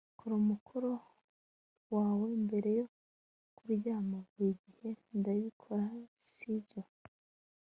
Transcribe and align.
Kora 0.17 0.33
umukoro 0.43 0.91
wawe 1.95 2.27
mbere 2.45 2.69
yo 2.79 2.85
kuryama 3.57 4.17
Buri 4.31 4.51
gihe 4.63 4.89
ndabikora 5.19 5.87
si 6.33 6.49
byo 6.63 6.81